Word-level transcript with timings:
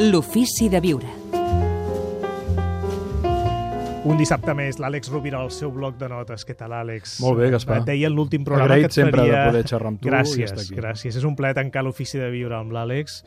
L'ofici 0.00 0.66
de 0.68 0.80
viure. 0.82 1.06
Un 4.04 4.18
dissabte 4.18 4.50
més, 4.58 4.80
l'Àlex 4.82 5.06
Rovira 5.12 5.38
al 5.38 5.52
seu 5.54 5.70
bloc 5.70 5.94
de 6.00 6.08
notes. 6.10 6.42
Què 6.44 6.56
tal, 6.58 6.74
Àlex? 6.74 7.20
Molt 7.22 7.38
bé, 7.38 7.52
Gaspar. 7.54 7.76
Et 7.78 7.86
deia 7.92 8.10
en 8.10 8.16
l'últim 8.16 8.42
programa 8.42 8.66
Agraït 8.66 8.88
que 8.88 8.90
et 8.90 8.96
sempre 8.96 9.22
faria... 9.22 9.36
de 9.36 9.52
poder 9.52 9.62
xerrar 9.70 9.92
amb 9.92 10.00
tu 10.02 10.10
i 10.10 10.10
gràcies, 10.10 10.50
estar 10.50 10.64
aquí. 10.64 10.78
Gràcies, 10.80 11.18
és 11.22 11.26
un 11.28 11.36
plaer 11.38 11.54
tancar 11.60 11.84
l'ofici 11.86 12.18
de 12.18 12.26
viure 12.34 12.58
amb 12.58 12.74
l'Àlex 12.74 13.20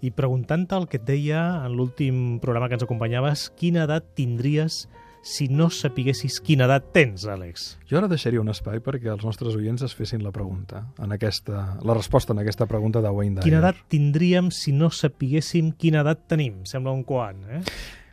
i 0.00 0.14
preguntant-te 0.16 0.80
el 0.80 0.88
que 0.88 0.96
et 1.02 1.04
deia 1.04 1.42
en 1.66 1.76
l'últim 1.76 2.40
programa 2.40 2.70
que 2.72 2.78
ens 2.80 2.88
acompanyaves, 2.88 3.50
quina 3.60 3.84
edat 3.84 4.08
tindries 4.16 4.86
si 5.26 5.48
no 5.50 5.66
sapiguessis 5.74 6.38
quina 6.44 6.68
edat 6.68 6.92
tens, 6.94 7.26
Àlex? 7.26 7.66
Jo 7.90 7.98
ara 7.98 8.08
deixaria 8.10 8.38
un 8.38 8.52
espai 8.52 8.78
perquè 8.84 9.10
els 9.10 9.24
nostres 9.26 9.56
oients 9.58 9.82
es 9.82 9.94
fessin 9.98 10.22
la 10.22 10.30
pregunta, 10.34 10.84
en 11.02 11.14
aquesta, 11.16 11.64
la 11.82 11.96
resposta 11.98 12.34
en 12.34 12.44
aquesta 12.44 12.68
pregunta 12.70 13.02
de 13.02 13.10
Wayne 13.10 13.40
Dyer. 13.40 13.48
Quina 13.48 13.62
edat 13.64 13.80
tindríem 13.90 14.52
si 14.54 14.72
no 14.72 14.92
sapiguéssim 14.94 15.72
quina 15.80 16.04
edat 16.06 16.28
tenim? 16.30 16.62
Sembla 16.70 16.94
un 16.94 17.02
quant, 17.08 17.42
eh? 17.50 17.62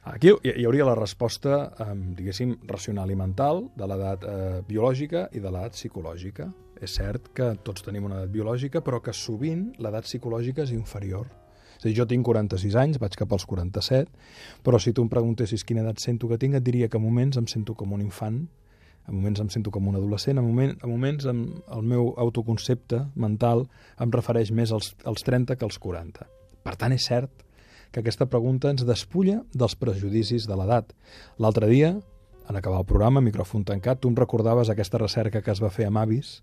Aquí 0.09 0.33
hi 0.33 0.65
hauria 0.65 0.89
la 0.89 0.97
resposta, 0.99 1.61
eh, 1.79 1.93
diguéssim, 2.17 2.57
racional 2.67 3.13
i 3.13 3.15
mental 3.15 3.67
de 3.77 3.87
l'edat 3.87 4.25
eh, 4.27 4.59
biològica 4.67 5.27
i 5.31 5.39
de 5.39 5.53
l'edat 5.53 5.77
psicològica. 5.77 6.49
És 6.83 6.97
cert 6.97 7.29
que 7.37 7.53
tots 7.63 7.85
tenim 7.85 8.09
una 8.09 8.17
edat 8.23 8.33
biològica, 8.33 8.81
però 8.83 8.99
que 9.05 9.13
sovint 9.15 9.69
l'edat 9.79 10.09
psicològica 10.09 10.65
és 10.65 10.73
inferior. 10.75 11.29
És 11.83 11.89
a 11.89 11.91
dir, 11.91 11.97
jo 11.99 12.05
tinc 12.07 12.23
46 12.23 12.75
anys, 12.79 12.97
vaig 13.01 13.15
cap 13.19 13.33
als 13.35 13.43
47, 13.43 14.07
però 14.63 14.79
si 14.79 14.93
tu 14.95 15.03
em 15.03 15.09
preguntessis 15.11 15.65
quina 15.67 15.81
edat 15.83 15.99
sento 15.99 16.29
que 16.29 16.37
tinc, 16.39 16.55
et 16.55 16.63
diria 16.63 16.87
que 16.87 16.95
a 16.95 17.01
moments 17.03 17.35
em 17.35 17.47
sento 17.51 17.73
com 17.75 17.91
un 17.91 17.99
infant, 17.99 18.37
a 19.03 19.11
moments 19.11 19.41
em 19.43 19.49
sento 19.51 19.71
com 19.71 19.89
un 19.91 19.97
adolescent, 19.99 20.39
a, 20.39 20.41
moment, 20.45 20.77
a 20.79 20.87
moments 20.87 21.27
em, 21.27 21.41
el 21.75 21.83
meu 21.83 22.13
autoconcepte 22.15 23.01
mental 23.19 23.65
em 23.99 24.13
refereix 24.15 24.53
més 24.55 24.71
als, 24.71 24.93
als 25.03 25.27
30 25.27 25.57
que 25.59 25.67
als 25.67 25.75
40. 25.83 26.23
Per 26.63 26.75
tant, 26.79 26.95
és 26.95 27.03
cert 27.03 27.43
que 27.91 27.99
aquesta 27.99 28.29
pregunta 28.31 28.71
ens 28.71 28.85
despulla 28.87 29.41
dels 29.51 29.75
prejudicis 29.75 30.47
de 30.47 30.55
l'edat. 30.55 30.95
L'altre 31.35 31.67
dia, 31.67 31.91
en 32.47 32.55
acabar 32.61 32.79
el 32.79 32.87
programa, 32.87 33.19
micròfon 33.19 33.67
tancat, 33.67 33.99
tu 33.99 34.07
em 34.07 34.15
recordaves 34.15 34.71
aquesta 34.71 35.03
recerca 35.03 35.43
que 35.43 35.51
es 35.51 35.59
va 35.59 35.73
fer 35.73 35.89
amb 35.91 35.99
avis, 35.99 36.37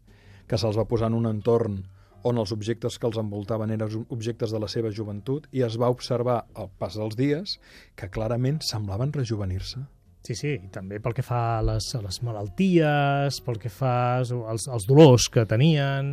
que 0.45 0.61
se'ls 0.61 0.77
va 0.77 0.85
posar 0.85 1.09
en 1.09 1.17
un 1.17 1.33
entorn 1.33 1.81
on 2.27 2.41
els 2.41 2.53
objectes 2.53 2.99
que 2.99 3.09
els 3.09 3.19
envoltaven 3.21 3.73
eren 3.75 4.05
objectes 4.09 4.53
de 4.53 4.61
la 4.61 4.69
seva 4.69 4.93
joventut 4.93 5.47
i 5.57 5.65
es 5.67 5.79
va 5.81 5.91
observar 5.93 6.43
al 6.55 6.71
pas 6.79 6.99
dels 6.99 7.17
dies 7.17 7.57
que 7.97 8.11
clarament 8.13 8.61
semblaven 8.67 9.15
rejuvenir-se. 9.17 9.83
Sí, 10.27 10.37
sí, 10.37 10.53
i 10.61 10.69
també 10.73 10.99
pel 11.01 11.15
que 11.17 11.25
fa 11.25 11.41
a 11.59 11.65
les, 11.65 11.87
a 11.97 12.03
les 12.05 12.21
malalties, 12.27 13.41
pel 13.45 13.59
que 13.61 13.73
fa 13.73 13.95
als, 14.21 14.69
als 14.69 14.87
dolors 14.89 15.31
que 15.33 15.47
tenien, 15.49 16.13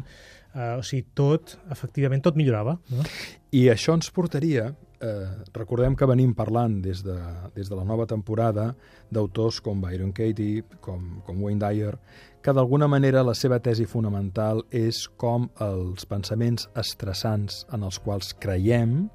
eh, 0.54 0.76
o 0.80 0.84
sigui, 0.86 1.10
tot, 1.18 1.58
efectivament, 1.74 2.24
tot 2.24 2.40
millorava. 2.40 2.78
No? 2.94 3.04
I 3.52 3.68
això 3.74 3.98
ens 3.98 4.08
portaria, 4.16 4.70
eh, 5.02 5.44
recordem 5.54 5.96
que 5.96 6.08
venim 6.10 6.34
parlant 6.36 6.80
des 6.82 7.04
de, 7.06 7.18
des 7.56 7.70
de 7.70 7.76
la 7.76 7.86
nova 7.86 8.06
temporada 8.06 8.72
d'autors 9.12 9.60
com 9.62 9.82
Byron 9.82 10.14
Katie, 10.16 10.64
com, 10.82 11.22
com 11.26 11.44
Wayne 11.44 11.62
Dyer, 11.62 11.98
que 12.42 12.54
d'alguna 12.54 12.88
manera 12.88 13.26
la 13.28 13.36
seva 13.36 13.60
tesi 13.60 13.86
fonamental 13.86 14.64
és 14.72 15.06
com 15.20 15.50
els 15.64 16.06
pensaments 16.08 16.70
estressants 16.76 17.66
en 17.74 17.84
els 17.84 18.00
quals 18.00 18.34
creiem 18.40 19.08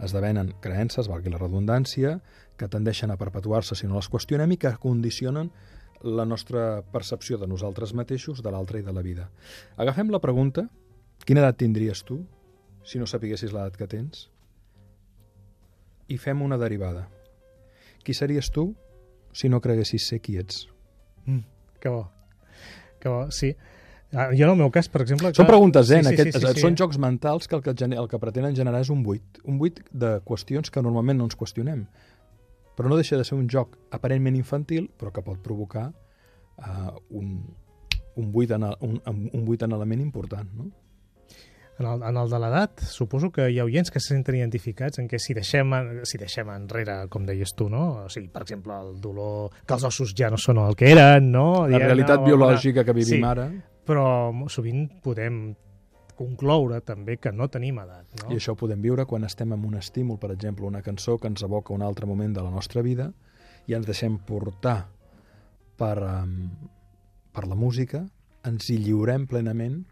esdevenen 0.00 0.54
creences, 0.64 1.10
valgui 1.12 1.32
la 1.32 1.40
redundància, 1.40 2.18
que 2.56 2.68
tendeixen 2.68 3.12
a 3.12 3.18
perpetuar-se 3.20 3.76
si 3.76 3.88
no 3.88 3.98
les 3.98 4.08
qüestionem 4.12 4.54
i 4.54 4.58
que 4.60 4.72
condicionen 4.80 5.50
la 6.00 6.24
nostra 6.24 6.82
percepció 6.92 7.36
de 7.38 7.48
nosaltres 7.48 7.92
mateixos, 7.92 8.40
de 8.42 8.50
l'altre 8.52 8.80
i 8.80 8.84
de 8.84 8.92
la 8.96 9.04
vida. 9.04 9.28
Agafem 9.76 10.08
la 10.12 10.20
pregunta, 10.20 10.66
quina 11.28 11.44
edat 11.44 11.60
tindries 11.60 12.04
tu 12.08 12.22
si 12.84 12.98
no 12.98 13.06
sapiguessis 13.06 13.52
l'edat 13.52 13.76
que 13.76 13.88
tens? 13.88 14.28
I 16.10 16.16
fem 16.18 16.42
una 16.42 16.58
derivada. 16.58 17.06
Qui 18.04 18.14
series 18.16 18.50
tu 18.50 18.70
si 19.36 19.48
no 19.48 19.60
creguessis 19.62 20.08
ser 20.10 20.18
qui 20.24 20.38
ets? 20.40 20.64
Mm, 21.26 21.44
que 21.80 21.88
bo. 21.92 22.08
Que 23.00 23.08
bo, 23.08 23.28
sí. 23.30 23.52
Ah, 24.12 24.30
jo 24.34 24.42
en 24.42 24.50
el 24.50 24.56
meu 24.58 24.72
cas, 24.74 24.88
per 24.90 25.04
exemple... 25.04 25.28
Són 25.30 25.44
clar, 25.44 25.52
preguntes, 25.52 25.90
eh? 25.94 26.00
sí, 26.02 26.08
Sí, 26.08 26.08
sí, 26.08 26.14
aquest, 26.16 26.32
sí, 26.34 26.40
sí, 26.48 26.54
sí. 26.56 26.62
Són 26.64 26.74
jocs 26.80 26.98
mentals 26.98 27.46
que 27.46 27.54
el 27.54 27.62
que, 27.62 27.74
gener- 27.78 28.00
el 28.02 28.08
que 28.10 28.18
pretenen 28.18 28.56
generar 28.58 28.80
és 28.82 28.90
un 28.90 29.04
buit. 29.06 29.38
Un 29.46 29.60
buit 29.60 29.78
de 29.94 30.16
qüestions 30.26 30.72
que 30.74 30.82
normalment 30.82 31.20
no 31.20 31.28
ens 31.30 31.38
qüestionem. 31.38 31.84
Però 32.74 32.90
no 32.90 32.98
deixa 32.98 33.14
de 33.20 33.24
ser 33.28 33.38
un 33.38 33.46
joc 33.52 33.76
aparentment 33.94 34.34
infantil, 34.40 34.88
però 34.98 35.12
que 35.14 35.22
pot 35.22 35.38
provocar 35.44 35.92
uh, 36.58 36.90
un, 37.14 37.36
un, 38.16 38.32
buit 38.34 38.50
en, 38.56 38.66
un, 38.80 38.98
un 39.06 39.44
buit 39.46 39.62
en 39.62 39.78
element 39.78 40.02
important. 40.02 40.50
No? 40.58 40.70
En 41.80 41.86
el, 41.88 42.02
en 42.04 42.16
el 42.20 42.28
de 42.28 42.38
l'edat, 42.42 42.82
suposo 42.84 43.30
que 43.32 43.46
hi 43.48 43.56
ha 43.58 43.64
oients 43.64 43.88
que 43.90 44.00
se 44.04 44.10
senten 44.12 44.36
identificats 44.36 45.00
en 45.00 45.06
què 45.08 45.16
si 45.18 45.32
deixem, 45.32 45.70
en- 45.72 46.02
si 46.04 46.18
deixem 46.20 46.50
enrere, 46.52 47.06
com 47.08 47.24
deies 47.24 47.54
tu, 47.56 47.70
no? 47.72 48.04
O 48.04 48.08
sigui, 48.12 48.28
per 48.28 48.42
exemple, 48.44 48.74
el 48.76 48.98
dolor... 49.00 49.48
que 49.64 49.74
els 49.78 49.86
ossos 49.88 50.12
ja 50.14 50.28
no 50.28 50.36
són 50.36 50.60
el 50.60 50.76
que 50.76 50.90
eren, 50.92 51.30
no? 51.32 51.66
La 51.66 51.78
realitat 51.80 52.18
o 52.18 52.26
alguna- 52.26 52.36
biològica 52.36 52.84
que 52.84 52.92
vivim 52.92 53.22
Sí. 53.22 53.22
ara, 53.24 53.48
Però 53.88 54.04
sovint 54.52 54.84
podem 55.02 55.54
concloure 56.20 56.82
també 56.84 57.16
que 57.16 57.32
no 57.32 57.48
tenim 57.48 57.78
edat, 57.80 58.04
no? 58.22 58.28
i 58.30 58.36
això 58.36 58.52
ho 58.52 58.56
podem 58.60 58.82
viure 58.84 59.06
quan 59.08 59.24
estem 59.24 59.50
amb 59.56 59.64
un 59.64 59.78
estímul, 59.80 60.18
per 60.20 60.30
exemple, 60.34 60.66
una 60.68 60.82
cançó 60.84 61.16
que 61.18 61.28
ens 61.32 61.42
evoca 61.42 61.72
un 61.72 61.80
altre 61.82 62.04
moment 62.06 62.34
de 62.36 62.42
la 62.44 62.50
nostra 62.52 62.82
vida 62.84 63.14
i 63.66 63.72
ens 63.74 63.86
deixem 63.88 64.18
portar 64.18 64.90
per, 65.80 65.96
um, 66.04 66.50
per 67.32 67.46
la 67.48 67.56
música, 67.56 68.04
ens 68.44 68.68
hi 68.68 68.76
lliurem 68.84 69.24
plenament, 69.26 69.86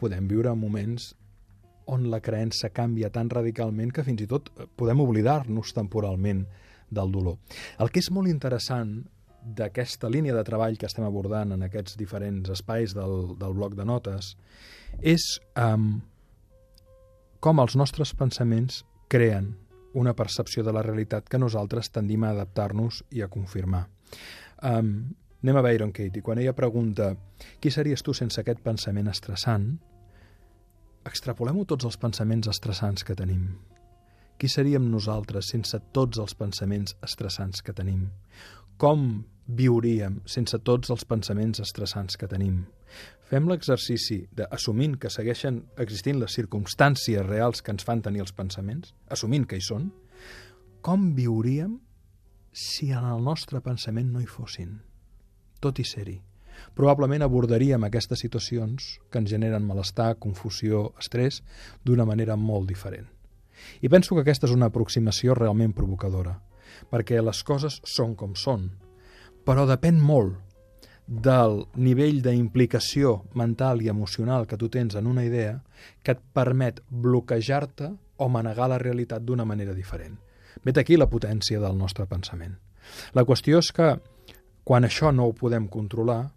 podem 0.00 0.26
viure 0.26 0.54
moments 0.56 1.12
on 1.86 2.08
la 2.10 2.20
creença 2.24 2.70
canvia 2.74 3.10
tan 3.12 3.30
radicalment 3.30 3.92
que 3.92 4.04
fins 4.04 4.22
i 4.24 4.28
tot 4.30 4.50
eh, 4.54 4.68
podem 4.76 5.02
oblidar-nos 5.04 5.74
temporalment 5.76 6.44
del 6.90 7.12
dolor. 7.12 7.38
El 7.80 7.90
que 7.90 8.02
és 8.02 8.10
molt 8.14 8.30
interessant 8.30 9.02
d'aquesta 9.44 10.08
línia 10.08 10.34
de 10.34 10.44
treball 10.44 10.78
que 10.80 10.88
estem 10.88 11.04
abordant 11.04 11.52
en 11.52 11.66
aquests 11.66 11.98
diferents 12.00 12.48
espais 12.50 12.94
del, 12.96 13.34
del 13.36 13.56
bloc 13.56 13.74
de 13.76 13.84
notes 13.84 14.32
és 15.04 15.26
um, 15.60 15.98
com 17.44 17.60
els 17.60 17.76
nostres 17.76 18.14
pensaments 18.16 18.84
creen 19.12 19.52
una 19.94 20.14
percepció 20.16 20.64
de 20.64 20.72
la 20.72 20.82
realitat 20.82 21.28
que 21.28 21.38
nosaltres 21.38 21.92
tendim 21.92 22.24
a 22.24 22.32
adaptar-nos 22.32 23.04
i 23.14 23.22
a 23.22 23.28
confirmar. 23.28 23.84
Um, 24.64 25.12
anem 25.44 25.58
a 25.60 25.62
Byron 25.62 25.92
Katie. 25.92 26.22
Quan 26.24 26.40
ella 26.40 26.56
pregunta 26.56 27.12
qui 27.60 27.70
series 27.70 28.02
tu 28.02 28.14
sense 28.16 28.40
aquest 28.40 28.64
pensament 28.64 29.12
estressant, 29.12 29.74
extrapolem-ho 31.08 31.64
tots 31.68 31.86
els 31.88 31.98
pensaments 32.00 32.48
estressants 32.50 33.04
que 33.04 33.16
tenim. 33.18 33.46
Qui 34.38 34.50
seríem 34.50 34.88
nosaltres 34.90 35.52
sense 35.52 35.78
tots 35.94 36.18
els 36.18 36.34
pensaments 36.34 36.96
estressants 37.06 37.62
que 37.62 37.74
tenim? 37.76 38.08
Com 38.80 39.24
viuríem 39.46 40.18
sense 40.26 40.58
tots 40.66 40.90
els 40.90 41.04
pensaments 41.06 41.62
estressants 41.62 42.18
que 42.18 42.28
tenim? 42.30 42.64
Fem 43.30 43.48
l'exercici 43.48 44.24
d'assumint 44.36 44.98
que 45.00 45.10
segueixen 45.10 45.62
existint 45.80 46.18
les 46.20 46.34
circumstàncies 46.36 47.24
reals 47.26 47.62
que 47.62 47.72
ens 47.74 47.86
fan 47.86 48.02
tenir 48.02 48.24
els 48.24 48.34
pensaments, 48.36 48.92
assumint 49.08 49.46
que 49.48 49.58
hi 49.58 49.64
són, 49.64 49.90
com 50.84 51.12
viuríem 51.16 51.78
si 52.52 52.90
en 52.92 53.06
el 53.08 53.24
nostre 53.24 53.62
pensament 53.64 54.12
no 54.12 54.20
hi 54.22 54.28
fossin, 54.30 54.76
tot 55.60 55.80
i 55.80 55.86
ser-hi? 55.88 56.20
Probablement 56.74 57.22
abordaríem 57.22 57.84
aquestes 57.86 58.22
situacions 58.24 58.98
que 59.10 59.20
ens 59.22 59.30
generen 59.30 59.66
malestar, 59.66 60.16
confusió, 60.18 60.92
estrès, 61.00 61.42
d'una 61.84 62.06
manera 62.08 62.36
molt 62.36 62.68
diferent. 62.68 63.06
I 63.80 63.88
penso 63.88 64.14
que 64.14 64.24
aquesta 64.24 64.48
és 64.48 64.54
una 64.54 64.70
aproximació 64.72 65.34
realment 65.38 65.74
provocadora, 65.76 66.38
perquè 66.90 67.20
les 67.22 67.42
coses 67.46 67.80
són 67.86 68.16
com 68.18 68.34
són, 68.34 68.70
però 69.44 69.66
depèn 69.68 70.00
molt 70.00 70.40
del 71.06 71.66
nivell 71.76 72.22
d'implicació 72.24 73.18
mental 73.36 73.82
i 73.84 73.90
emocional 73.92 74.46
que 74.48 74.56
tu 74.56 74.70
tens 74.72 74.96
en 74.96 75.06
una 75.06 75.24
idea 75.24 75.58
que 76.02 76.14
et 76.16 76.22
permet 76.32 76.80
bloquejar-te 76.88 77.90
o 78.16 78.28
manegar 78.28 78.70
la 78.72 78.78
realitat 78.80 79.22
d'una 79.22 79.44
manera 79.44 79.74
diferent. 79.74 80.16
Vet 80.64 80.78
aquí 80.78 80.96
la 80.96 81.10
potència 81.10 81.60
del 81.60 81.76
nostre 81.76 82.06
pensament. 82.06 82.56
La 83.12 83.24
qüestió 83.24 83.60
és 83.60 83.70
que 83.74 83.96
quan 84.64 84.86
això 84.88 85.12
no 85.12 85.28
ho 85.28 85.34
podem 85.36 85.68
controlar, 85.68 86.32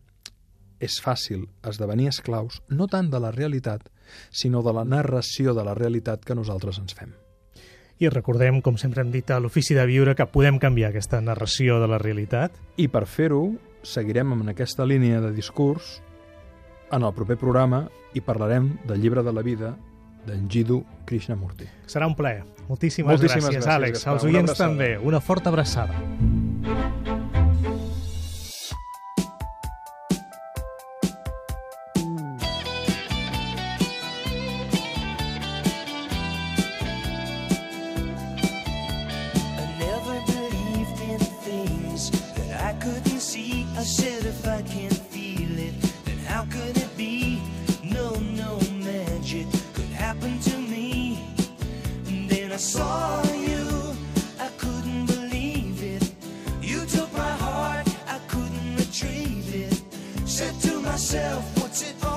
és 0.79 0.99
fàcil 1.03 1.47
esdevenir 1.67 2.09
esclaus 2.11 2.61
no 2.69 2.87
tant 2.87 3.09
de 3.11 3.21
la 3.21 3.31
realitat, 3.31 3.87
sinó 4.31 4.63
de 4.63 4.73
la 4.73 4.85
narració 4.85 5.53
de 5.57 5.65
la 5.65 5.75
realitat 5.77 6.25
que 6.25 6.35
nosaltres 6.35 6.79
ens 6.79 6.95
fem. 6.97 7.13
I 7.97 8.11
recordem, 8.13 8.61
com 8.61 8.77
sempre 8.77 9.01
hem 9.01 9.09
dit 9.11 9.29
a 9.33 9.39
l'Ofici 9.41 9.73
de 9.73 9.85
Viure, 9.89 10.13
que 10.13 10.27
podem 10.29 10.59
canviar 10.61 10.91
aquesta 10.91 11.17
narració 11.21 11.79
de 11.81 11.87
la 11.89 11.97
realitat. 11.97 12.53
I 12.77 12.87
per 12.93 13.07
fer-ho, 13.09 13.55
seguirem 13.81 14.35
amb 14.35 14.51
aquesta 14.53 14.85
línia 14.85 15.21
de 15.23 15.33
discurs 15.33 15.97
en 16.93 17.03
el 17.03 17.13
proper 17.17 17.39
programa 17.41 17.87
i 18.13 18.21
parlarem 18.21 18.75
del 18.85 19.01
llibre 19.01 19.25
de 19.25 19.33
la 19.33 19.41
vida 19.41 19.73
d'en 20.27 20.45
Jiddu 20.51 20.83
Krishnamurti. 21.09 21.65
Serà 21.89 22.07
un 22.07 22.15
plaer. 22.15 22.43
Moltíssimes, 22.67 23.15
Moltíssimes 23.15 23.47
gràcies, 23.47 23.63
gràcies, 23.63 23.75
Àlex. 23.75 24.07
Als 24.07 24.27
oients 24.27 24.51
abraçada. 24.51 24.69
també. 24.69 24.97
Una 24.99 25.21
forta 25.21 25.49
abraçada. 25.49 26.36
saw 52.67 53.23
you, 53.31 53.95
I 54.37 54.49
couldn't 54.57 55.05
believe 55.05 55.81
it. 55.81 56.03
You 56.61 56.85
took 56.85 57.09
my 57.13 57.33
heart, 57.45 57.87
I 58.05 58.19
couldn't 58.27 58.75
retrieve 58.75 59.47
it. 59.55 59.81
Said 60.27 60.53
to 60.63 60.81
myself, 60.81 61.43
what's 61.61 61.81
it 61.89 61.95
all? 62.03 62.16